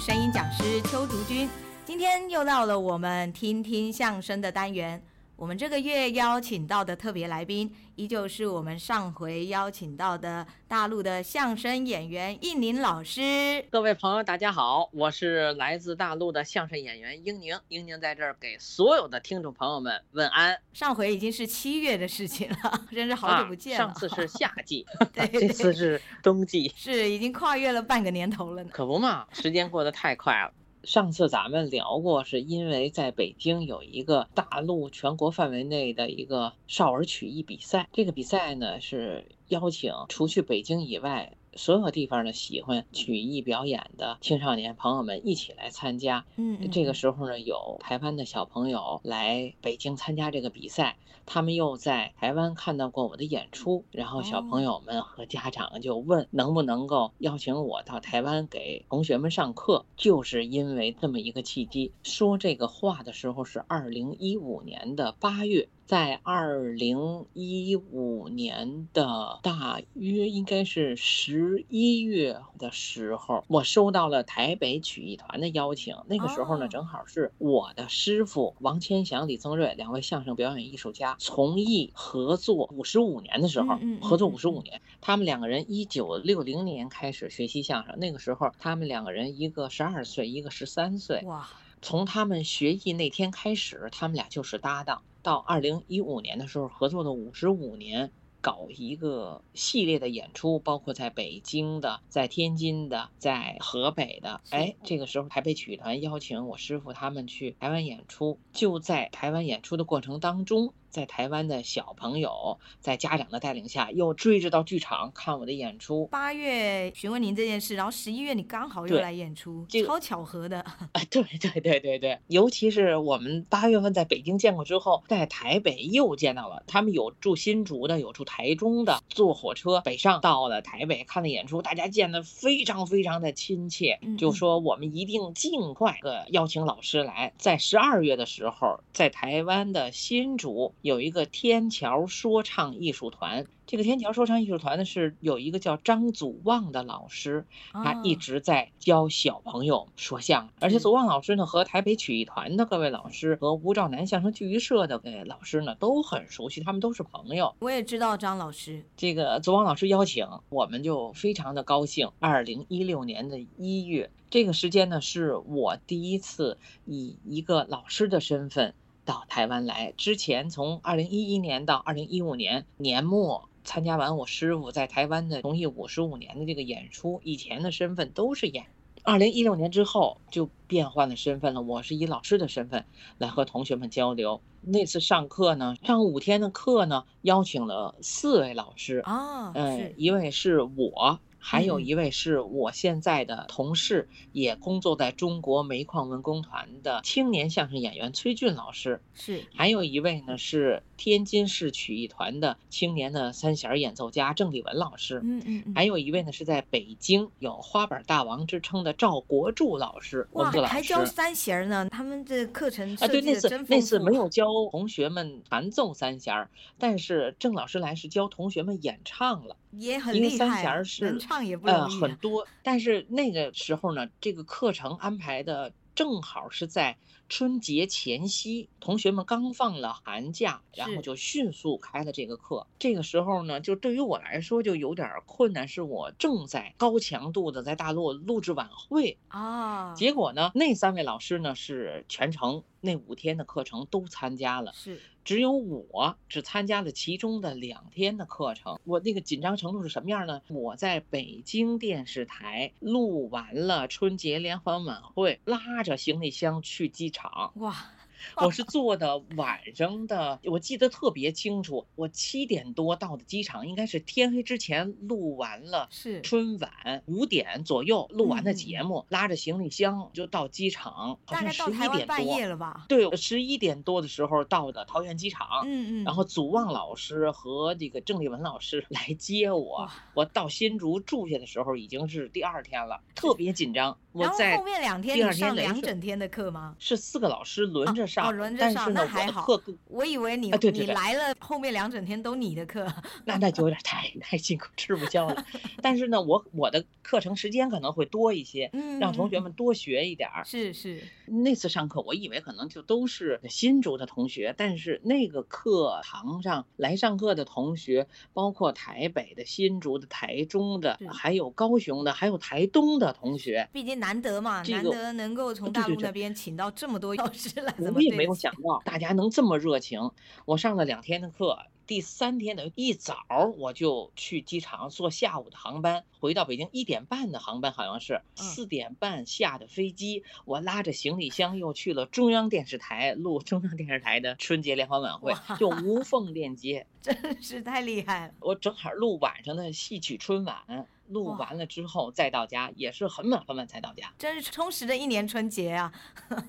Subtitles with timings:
[0.00, 1.50] 声音讲师邱竹君。
[1.84, 5.02] 今天又到了我们听听相声的单元。
[5.38, 13.64] 我们这个月邀请到的特别来宾，依旧是我们上回邀请到的大陆的相声演员应宁老师。
[13.70, 17.56] 各位朋友，大家好，我是来自大陆的相声演员英宁。
[17.68, 20.58] 英宁在这儿给所有的听众朋友们问安。
[20.72, 23.84] 上回已经是七月的事情了， 真是好久不见了。
[23.84, 24.84] 啊、上次是夏季，
[25.14, 28.70] 对，这次是冬季，是已经跨越了半个年头了呢。
[28.72, 30.52] 可不嘛，时间过得太快了。
[30.84, 37.88] 上次咱们聊过，是因为在北京有一个大陆全国范围内的一个少儿曲艺比赛。
[37.92, 46.24] 这个比赛呢，是邀请除去北京以外所有地方的喜欢曲艺表演的青少年朋友们一起来参加。
[46.36, 50.96] 嗯，这个时候呢，有台湾的小朋友来北京参加这个比赛。
[51.26, 61.92] 他们又在台湾看到过我的演出，然后小朋友们和家长就问能不能够邀请我到台湾给同学们上课，就是因为这么一个契机。
[62.02, 65.68] 说这个话的时候是二零一五年的八月。
[65.88, 75.96] 在二零一五年的大约应该是十一月的时候，我收到了台北曲艺团的邀请。
[76.06, 84.82] 那个时候呢，正好是我的师傅王千祥、李增瑞两位相声表演艺术家从艺合作五十五年的时候， 合作五十五年。
[85.00, 91.22] 他们两个人一九六零年开始学习相声，那个时候他们两个人一个十二岁，一个十三岁。
[91.24, 91.48] 哇！
[91.80, 95.00] 从他们学艺那天开始，他们俩就是搭档。
[95.28, 104.40] 到二零一五年的时候，合作了五十五年，搞一个系列的演出，包括在北京的、在天津的、在河北的。
[104.48, 110.72] 哎，这个时候台北曲艺团邀请我师傅他们去台湾演出，就在台湾演出的过程当中。
[110.90, 116.06] 在台湾的小朋友在家长的带领下，又追着到剧场看我的演出。
[116.06, 120.60] 八月询问您这件事，然后十一月你刚好又来演出，超巧合的。
[120.92, 126.62] 啊，对对对对对，尤其是我们八月份在北京见过之后，在台北又见到了。
[126.66, 137.32] 他们有住新竹的，有住台中的，坐火车北上到了台北看的演出，大家见得非常非常的亲切，就说我们一定尽快的邀请老师来。
[137.38, 140.74] 在十二月的时候，在台湾的新竹。
[140.82, 143.46] 有一个天桥说唱艺术团。
[143.66, 150.50] 这个天桥说唱艺术团呢，是有一个叫张祖旺的老师，他一直在教小朋友说相声。
[150.60, 157.54] 而且祖旺老师呢，和台北曲艺团的各位老师和吴兆南相声剧艺社的各位老师呢，都很熟悉，他们都是朋友。
[157.58, 158.82] 我也知道张老师。
[158.96, 162.10] 这个祖旺老师邀请，我们就非常的高兴。
[162.20, 166.56] 二零一六年的一月，这个时间呢，是我第一次
[166.86, 168.72] 以一个老师的身份。
[169.08, 178.66] 到台湾来之前，从二零一一年到二零一五年年末，参加完我师傅在台湾的从艺五十五年的这个演出，以前的身份都是演。
[179.04, 182.84] 二零一六年之后就变换了身份了，我是以老师的身份
[183.16, 184.42] 来和同学们交流。
[184.60, 191.18] 那次上课呢，上五天的课呢，邀请了四位老师啊，嗯，一位是我。
[191.38, 199.00] 还有一位是我现在的同事，也工作在中国煤矿文工团的青年相声演员崔俊老师。
[199.14, 205.20] 是，还有一位呢是天津市曲艺团的青年的三弦演奏家郑立文老师。
[205.22, 205.72] 嗯嗯。
[205.74, 210.28] 还有一位呢是在北京有花板大王之称的赵国柱老师。
[210.32, 211.88] 哇，还教三弦呢？
[211.90, 219.56] 他们这课程啊，对，那次那次没有教同学们弹奏三弦，但是郑老师来是教同学们演唱了。
[219.72, 222.46] 也很厉害，因为三弦是能唱也不容易，呃，很多。
[222.62, 226.96] 但是那个时候呢，这个课程安排的正好是在
[227.28, 232.66] 春节前夕，同学们刚放了寒假，然后就迅速开了这个课。
[232.78, 239.94] 这个时候呢，就对于我来说就有点困难，是我正在高强度的在大陆录制晚会啊。
[239.94, 244.72] 结果呢，那三位老师呢是全程那五天的课程都参加了。
[244.74, 244.98] 是。
[245.24, 250.40] 只有我只参加了其中的两天的课程，我那个紧张程度是什么样呢？
[250.48, 257.17] 我在北京电视台录完了春节联欢晚会，拉着行李箱去机场。
[257.56, 257.74] 哇！
[258.36, 261.86] 我是坐的晚上的，我记得特别清楚。
[261.94, 265.88] 我七点多到的机场，应该是天黑之前录完了。
[265.90, 272.06] 是春晚五点左右录完的节目，拉着行李箱就到机场，好像十一点多。
[272.06, 272.86] 半夜了吧？
[272.88, 275.46] 对，十一点多的时候到的桃园机场。
[275.64, 276.04] 嗯嗯。
[276.04, 279.88] 然后祖望老师和这个郑丽文老师来接我。
[280.14, 283.96] 我到新竹住下的时候已经是第二天了，特别紧张。
[284.12, 286.74] 我在后面两天上两整天的课吗？
[286.80, 288.07] 是四个老师轮着。
[288.08, 289.44] 上，哦，轮着上，那还好。
[289.46, 292.86] 我的课我以为你、你来了，后面两整天都你的课，
[293.26, 295.44] 那那就有点太太辛苦，吃不消了。
[295.82, 300.44] 但是呢，我我的课程时间可能会多一些，嗯，让同学们多学一点儿。
[300.44, 313.68] 是是，那次上课，我以为可能就都是新竹的同学，但是那个课堂上来上课的同学，包括台北的、新竹的、台中的，还有高雄的，还有台东的同学。
[313.72, 320.10] 毕竟难得嘛，这个、难得能够从大陆那边请到这么多 老师来，我也没有想到大家能这么热情。
[320.44, 321.58] 我上了两天的课。
[321.86, 323.16] 第三天的一早
[323.56, 330.22] 我就去机场坐下午的航班回到北京，一点半的航班好像是四点半下的飞机。
[330.44, 338.34] 我拉着行李箱又去了中央电视台录中央电视台的春节联欢晚会，就无缝链接，真是太厉害了。
[338.40, 340.86] 我正好录晚上的戏曲春晚。
[341.08, 345.92] 录完了之后再到家，也是很晚很晚才到家，真是充实的一年春节啊！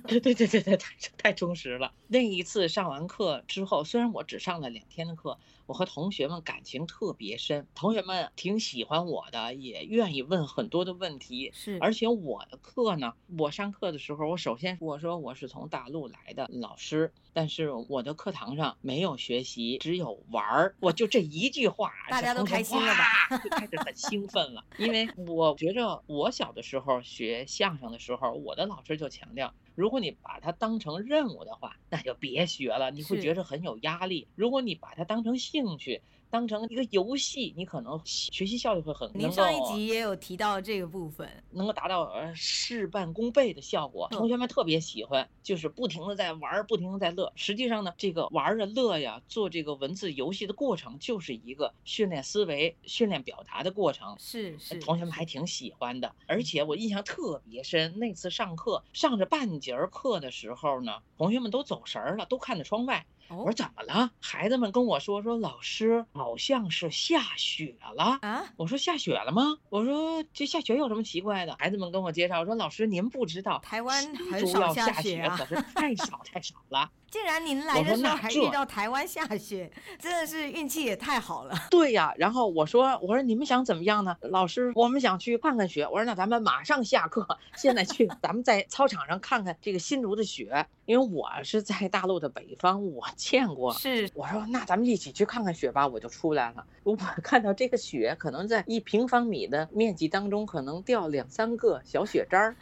[0.07, 1.91] 对 对对对对，太太充实了。
[2.07, 5.37] 那一次上完课之后，虽然我只上了两天的课，
[5.69, 11.51] 我和同学们感情特别深，同学们挺喜欢我的，也愿意问很多的问题。
[11.53, 20.75] 是，而且我的课呢，我上课的时候，我首先我说我是从大陆来的老师，但是我的课堂上没有学习，只有玩儿。
[20.79, 23.37] 我就这一句话， 大家都开心了吧？
[23.37, 24.65] 就开始很兴奋了。
[24.79, 34.27] 因为我觉着我小的时候学相声的时候，我的老师就强调，如果你把它当成任务的话，那就别学了，你会觉着很有压力。
[34.35, 39.09] 如果你把它当成兴趣，当成一个游戏，你可能学习效率会很。
[39.15, 44.07] 您上一集也有提到这个部分，能够达到呃事半功倍的效果。
[44.11, 47.31] 同学们特别喜欢，就是不停的在玩，不停的在乐。
[47.35, 54.15] 实际上呢，这个玩的乐呀，做这个文字游戏的过程，就是一个训练思维、训练表达的过程。
[54.19, 56.13] 是是，同学们还挺喜欢的。
[56.27, 63.03] 而且我印象特别深，那次上课上着半节课的时候呢，同学们都走神儿了，都看着窗外。
[63.37, 64.11] 我说怎么了？
[64.19, 68.43] 孩子们跟我说说，老师好像是下雪了啊！
[68.57, 69.57] 我说下雪了吗？
[69.69, 71.55] 我说这下雪有什么奇怪的？
[71.59, 76.89] 孩子们跟我介绍说，老师您不知道，台湾很少下雪啊，可是太少太少了。
[77.11, 79.69] 竟然您来的时候还遇到台湾下雪，
[79.99, 81.55] 真的是运气也太好了。
[81.71, 84.15] 对呀，然后我说我说你们想怎么样呢？
[84.21, 85.87] 老师，我们想去看看雪。
[85.87, 87.27] 我说那咱们马上下课，
[87.57, 90.65] 现在去，咱们在操场上看看这个新竹的雪。
[90.85, 93.71] 因为我是在大陆的北方，我见过。
[93.73, 95.87] 是，我说那咱们一起去看看雪吧。
[95.87, 102.55] 我就出来了，我看到这个雪可能在一平方米的面积当中，可能掉两三个小雪渣儿，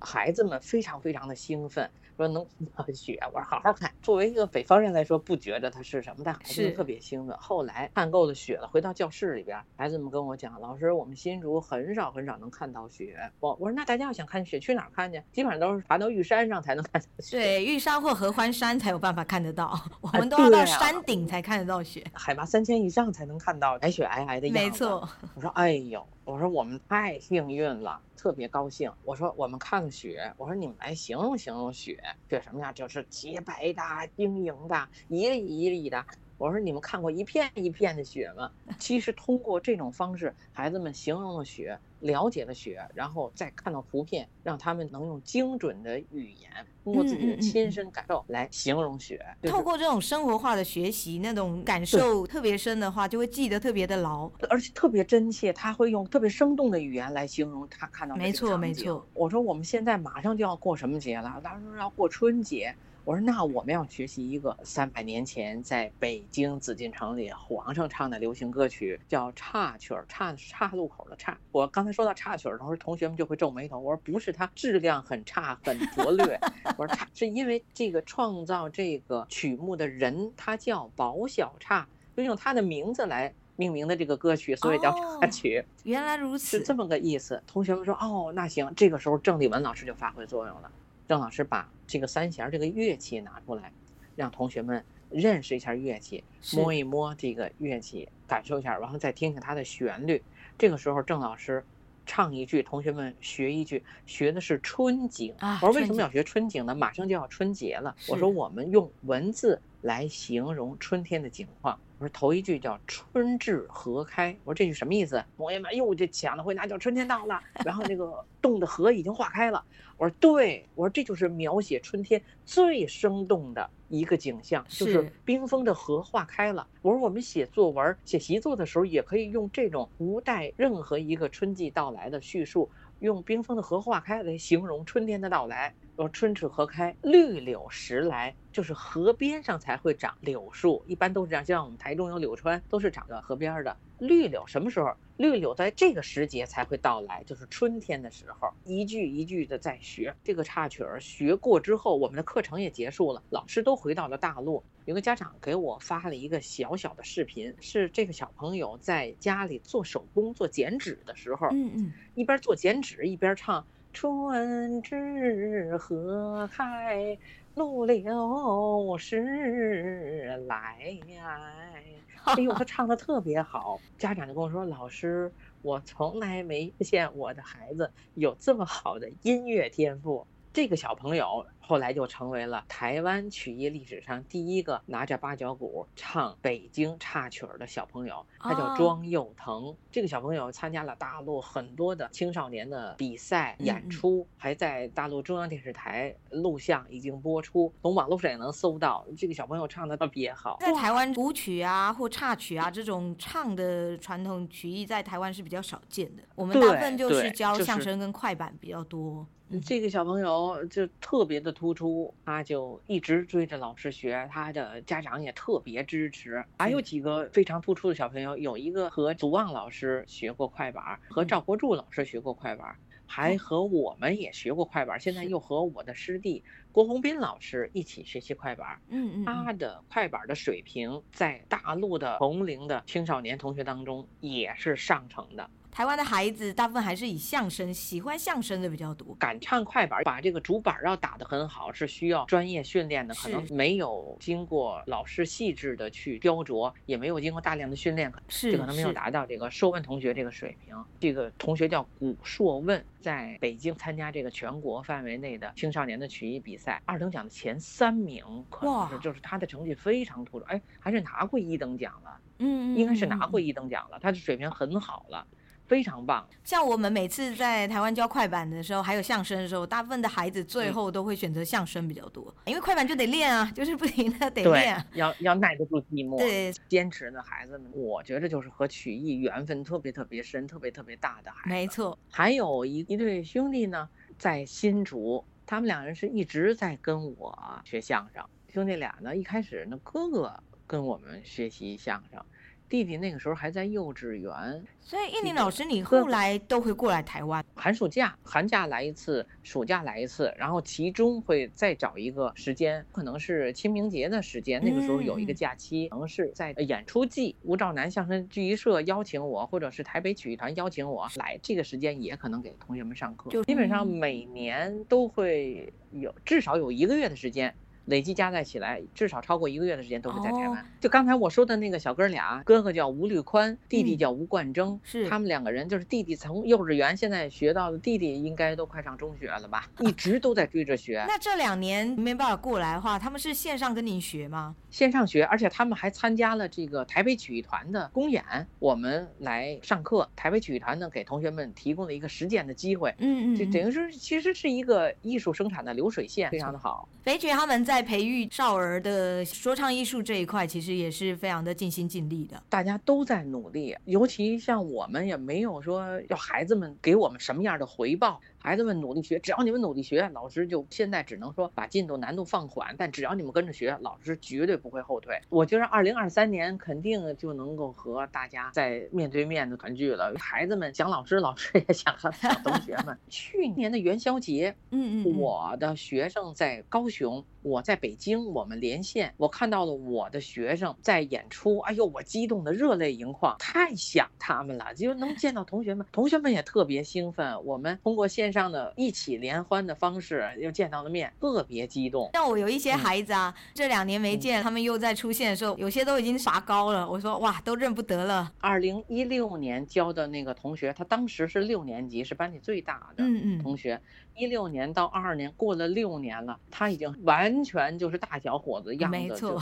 [0.00, 1.90] 孩子们非常非常的兴奋。
[2.16, 3.92] 说能看到雪，我说好好看。
[4.02, 7.36] 作为一个北方人来说，不觉得它是什么，但孩子们特别兴奋。
[7.38, 15.22] 后来看够了雪了，回到教室里边，孩子们跟我讲：“老师，我们新竹很少很少能看到雪。”我我说：“那大家要想看雪，去哪儿看去？
[15.32, 17.38] 基本上都是爬到玉山上才能看到雪。
[17.38, 19.78] 对，玉山或合欢山才有办法看得到。
[20.00, 24.62] 我们都要到山顶才看得到雪，海拔三千以上才能看到白雪皑皑的样子。
[24.64, 25.08] 没错。
[25.34, 28.92] 我说：“哎呦。”我说我们太幸运了，特别高兴。
[29.02, 32.74] 我说我们看看雪，我说你们来形容形容雪，雪什么样？
[32.74, 33.80] 就是洁白的、
[34.16, 36.04] 晶莹的、一粒一粒的。
[36.38, 38.50] 我说你们看过一片一片的雪吗？
[38.78, 46.50] 其实通过这种方式，孩子们形容了雪，了解了雪，然后再看到图片，让他们能用精准的语言，
[46.84, 49.18] 通过自己的亲身感受来形容雪。
[49.22, 49.50] 嗯嗯嗯。
[49.50, 55.52] 透过这种生活化的学习，那种感受特别深的话，就会记得特别的牢，而且特别真切。
[55.52, 58.20] 他会用特别生动的语言来形容他看到的。
[58.20, 59.06] 没错，没错。
[59.14, 61.40] 我说我们现在马上就要过什么节了？
[61.42, 62.74] 他说要过春节。
[63.06, 71.38] 我说那我们要学习一个三百年前在北京紫禁城里皇上唱的流行歌曲，叫岔曲儿，岔岔路口的岔。
[71.52, 73.78] 我刚才说到岔曲儿，同时同学们就会皱眉头。
[73.78, 76.36] 我说不是，它质量很差，很拙劣。
[76.76, 81.86] 我说岔是因为这个创造这个曲目的人，他叫宝小岔，
[82.16, 85.60] 就用他的名字来命名的这个歌曲，所以叫插曲。
[85.60, 87.40] 哦，原来如此，是这么个意思。
[87.46, 90.68] 同学们说哦，那行，这个时候郑丽文老师就发挥作用了。
[91.08, 93.72] 郑老师把这个三弦这个乐器拿出来，
[94.16, 100.22] 让同学们认识一下乐器，摸一摸这个乐器，感受一下，然后再听听它的旋律。
[100.58, 101.64] 这个时候，郑老师
[102.04, 105.34] 唱一句，同学们学一句，学的是春景。
[105.40, 106.74] 我说为什么要学春景呢？
[106.74, 107.94] 马上就要春节了。
[108.08, 111.78] 我说我们用文字来形容春天的景况。
[111.98, 115.24] 我说头一句叫春至河开，我说这句什么意思？
[115.36, 119.64] 同学们哟，这抢了回答叫春天到了，然后那个 冻的河已经化开了。
[119.96, 126.66] 我说对，我说这就是描写春天最生动的一个景象，就是冰封的河化开了。
[126.82, 132.70] 我说我们写作文、写习作的时候，也可以用这种不带任何一个春季到来的叙述。
[133.00, 135.74] 用冰封的河化开来形容春天的到来。
[135.96, 141.44] 说春至河开，绿柳时来，就是河边上才会长柳树，一般都是这样。
[141.44, 143.76] 像我们台中有柳川，都是长在河边的。
[143.98, 144.94] 绿柳什么时候？
[145.18, 148.48] 绿柳在这个时节才会到来，就是春天的时候。
[148.64, 154.64] 一句一句的在学这个插曲儿，学过之后，我们的课程也结束了，老师都回到了大陆。
[154.86, 163.66] 有个家长给我发了一个小小的视频，是这个小朋友在家里做手工、做剪纸的时候，嗯嗯，一边做剪纸一边唱。
[163.92, 167.16] 春至河开，
[167.56, 170.78] 绿柳时来。
[172.24, 175.32] 哎呦，他唱的特别好，家长就跟我说：“老师，
[175.62, 181.44] 我从来没见我的孩子有这么好的音乐天赋。”这个小朋友。
[181.60, 189.64] 后来就成为了台湾曲艺历史上第一个拿着八角鼓唱北京插曲儿的小朋友，他叫庄佑腾。
[189.64, 189.74] Oh.
[189.90, 199.04] 这个小朋友参加了大陆很多的青少年的比赛演出，嗯、还在大陆中央电视台录像已经播出，从网络上也能搜到。
[199.18, 200.56] 这个小朋友唱的特别好。
[200.60, 206.22] 在台湾古曲啊或插曲啊这种唱的传统曲艺，在台湾是比较少见的。
[206.36, 209.26] 我们大部分就是教相声跟快板比较多。
[209.64, 216.44] 这个小朋友就特别的突出，他就一直追着老师学，他的家长也特别支持。
[216.58, 222.74] 还有几个非常突出的小朋友，有一个和祖望老师学过快板，和赵国柱老师学过快板，
[223.06, 228.80] 还和我们也学过快板，现在又和我的师弟郭宏斌老师一起学习快板。
[228.88, 235.48] 嗯嗯，他的快板的水平在大陆的同龄的青少年同学当中也是上乘的。
[235.76, 239.14] 台湾的孩子大部分还是以相声，喜欢相声的比较多。
[239.16, 250.74] 敢唱快板，把这个主板要打得很好，是需要专业训练的，可能没有经过老师细致的去雕琢，也没有经过大量的训练，是就可能没有达到这个硕问同学这个水平。
[250.98, 265.26] 这个同学叫古硕问，在北京参加这个全国范围内的青少年的曲艺比赛，二等奖的前三名，可能是就是他的成绩非常突出，哎，还是拿过一等奖了，嗯，应该是拿过一等奖了，他的水平很好了。
[265.66, 281.48] 非常棒，像我们每次在台湾教快板的时候，还有相声的时候，大部分的孩子最后都会选择相声比较多，嗯、因为快板就得练啊，就是不停的得练、啊，要要耐得住寂寞，对，坚持的孩子们，我觉得就是和曲艺缘分特别特别深、特别特别大的孩子。
[281.48, 288.24] 没错，还有一一对兄弟呢，在新竹，他们两人是一直在跟我学相声。
[288.48, 290.32] 兄弟俩呢，一开始呢，哥哥
[290.66, 292.24] 跟我们学习相声。
[292.68, 313.44] 弟弟那个时候还在幼稚园，所以印尼老师，你后来都会过来台湾，寒暑假，寒假来一次，暑假来一次，然后其中会再找一个时间，可能是清明节的时间，那个时候有一个假期，可能是在演出季，吴兆南相声剧艺社邀请我，或者是台北曲艺团邀请我来，这个时间也可能给同学们上课，就。
[313.44, 317.54] 基本上每年都会有至少有一个月的时间。
[317.86, 320.64] 累计加在起来，至少超过一个月的时间都是在台湾。
[320.80, 331.04] 就刚才我说的那个小哥俩，哥哥叫吴律宽，弟弟叫吴冠征，是他们两个人，就是弟弟从幼稚园现在学到的，弟弟应该都快上中学了吧，一直都在追着学。
[331.06, 334.56] 那这两年没办法过来的话，他们是线上跟您学吗？
[334.68, 338.24] 线上学，而且他们还参加了这个台北曲艺团的公演，
[338.58, 340.08] 我们来上课。
[340.16, 342.92] 台北曲艺团呢，给同学们提供了一个实践的机会。
[342.98, 346.88] 嗯嗯，就等于说，其实是一个艺术生产的流水线，非常的好。
[347.04, 347.75] 北曲他们在。
[347.76, 352.42] 在培育少儿的说唱艺术这一块，其实也是非常的尽心尽力的。
[352.48, 358.18] 大家都在努力，尤其像我们也没有说要孩子们给我们什么样的回报。
[358.46, 365.20] 孩子们努力学，只要你们努力学，老师就现在只能说把进度难度放缓，但只要你们跟着学，老师绝对不会后退。
[365.30, 370.14] 我觉得二零二三年肯定就能够和大家在面对面的团聚了。
[370.16, 372.96] 孩子们想老师，老师也想和小 同学们。
[373.08, 387.44] 去年的元宵节，嗯嗯，我的学生在高雄，我在北京，我们连线，我看到了我的学生在演出，哎呦，我激动的热泪盈眶，太想他们了，就能见到同学们，同学们也特别兴奋。
[387.44, 388.35] 我们通过线上。
[388.36, 392.10] 这样的一起联欢的方式又见到了面，特别激动。
[392.12, 396.86] 像我有一些孩子啊，嗯、这两年没见，他们又在出现的时候，有些都已经拔高了。
[396.86, 398.30] 我说哇，都认不得了。
[398.38, 403.02] 二零一六年教的那个同学，他当时是六年级，是班里最大的
[403.42, 403.76] 同学。
[403.76, 403.82] 嗯嗯
[404.16, 409.40] 一六年到二二年，过了六年了，他已经完全就是大小伙子样子，没错，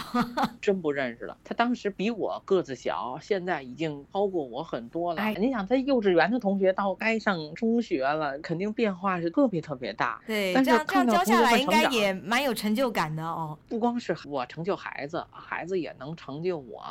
[0.60, 1.36] 真不认识了。
[1.44, 5.22] 他当时比我个子小，现在已经超过我很多了。
[5.22, 10.20] 哎，你想，他幼稚园的同学到该上中学了，肯定变化是特别特别大。
[10.26, 13.56] 对，但是这样这样教下来，应该也蛮有成就感的哦。
[13.68, 16.84] 不光是我成就孩子，孩子也能成就我。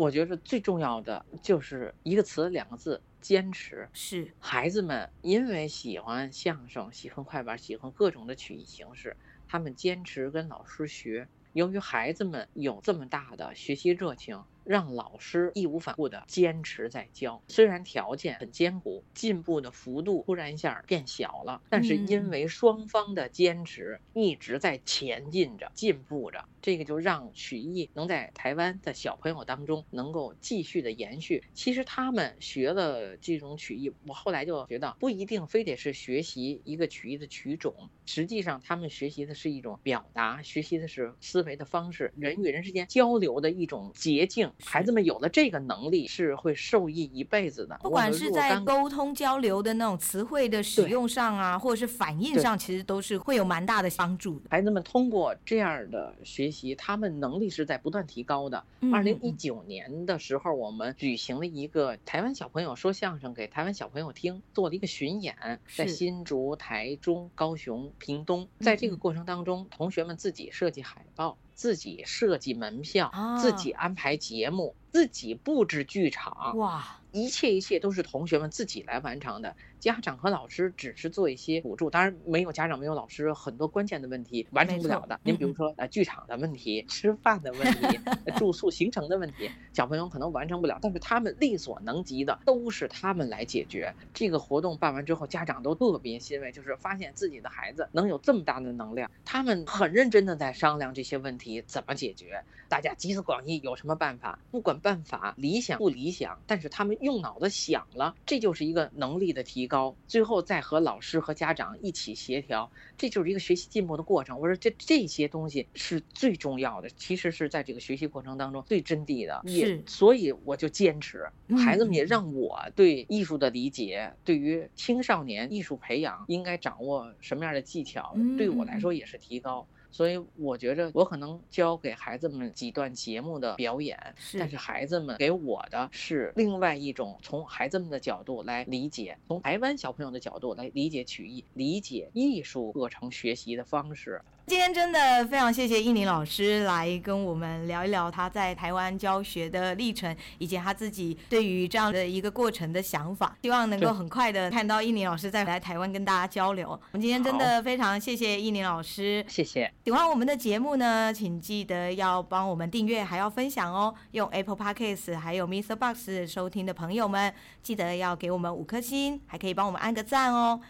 [0.00, 3.86] 我觉得最重要的就是一个词，两个字：坚持。
[3.92, 9.14] 是孩子们因为喜欢相声，喜欢快板，喜欢各种的曲艺形式，
[9.46, 11.28] 他们坚持跟老师学。
[11.52, 14.42] 由于孩子们有这么大的学习热情。
[14.64, 31.42] 让老师义无反顾地坚持在教，虽然条件很艰苦，进步的幅度突然一下变小了，但是因为双方的坚持，一直在前进着、进步着，这个就让曲艺能在台湾的小朋友当中能够继续的延续。
[31.52, 44.52] 其实他们学了这种曲艺，我后来就觉得不一定非得是学习一个曲艺的曲种，实际上他们学习的是一种表达，学习的是思维的方式，人与人之间交流的一种捷径。
[44.64, 47.78] 孩子们有了这个能力，是会受益一辈子的。
[47.82, 54.46] 不管是在沟通交流的那种词汇的使用上啊，或者是反应上，其实都是会有蛮大的帮助的。
[54.50, 58.62] 孩子们通过这样的学习，他们能力是在不断提高的。
[58.92, 68.48] 二零一九年的时候，我们举行了一个台湾小朋友说相声给台湾小朋友听，做了一个巡演，在新竹、台中、高雄、屏东。
[68.60, 71.36] 在这个过程当中，同学们自己设计海报。
[71.60, 76.56] 自己设计门票，自己安排节目，自己布置剧场。
[76.56, 76.96] 哇！
[77.12, 81.90] 一切一切都是同学们自己来完成的，家长和老师只是做一些辅助。
[81.90, 85.18] 当然，没有家长，没有老师，很多关键的问题完成不了的。
[85.24, 88.00] 您比如说，呃，剧场的问题、吃饭的问题、
[88.38, 93.92] 住宿行程的问题，小朋友可能完成不了，但是他们力所能及的都是他们来解决。
[94.14, 102.44] 这个活动办完之后，家长都特别欣慰，就是发现自己的孩子能有这么大的能量，他们很认真的在商量这些问题怎么解决。
[102.68, 104.38] 大家集思广益，有什么办法？
[104.52, 106.90] 不管办法理想不理想，但是他们。
[107.00, 109.96] 用脑子想了，这就是一个能力的提高。
[110.06, 114.38] 最后再和老师和家长一起协调，这就是一个学习进步的过程。
[114.38, 119.40] 我说这这些东西是最重要的，其实是在这个学习过程当中最真谛的。
[119.44, 121.26] 也所以我就坚持，
[121.64, 129.66] 孩子们也让我对艺术的理解，对于青少年艺术培养应该掌握什么样的技巧，对我来说也是提高。
[129.90, 133.98] 所以我觉着我可能教给孩子们几段节目的表演，
[134.38, 144.22] 但是孩子们给我的是另外一种从孩子们的角度来理解，从台湾小朋友的角度来理解曲艺，理解艺术课程学习的方式。
[144.50, 153.36] 今天真的非常谢谢应麟老师来跟我们聊一聊他在台湾教学的历程，以及他自己对于这样的一个过程的想法。
[153.42, 156.68] 希望能够很快的看到应麟老师再来台湾跟大家交流。
[156.70, 159.72] 我们今天真的非常谢谢应麟老师，谢谢。
[159.84, 163.94] 喜欢我们的节目呢，请记得要帮我们订阅，还要分享哦。
[164.10, 165.76] 用 Apple Podcast 还有 Mr.
[165.76, 167.32] Box 收听的朋友们，
[167.62, 170.60] 记得要给我们五颗星，还可以帮我们按个赞哦。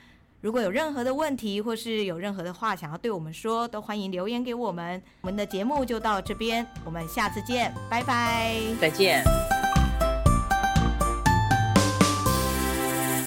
[0.40, 5.03] 如果有任何的问题，或是有任何的话想要对我们说，都欢迎留言给我们。
[5.20, 9.22] 我们的节目就到这边，我们下次见，拜拜，再见。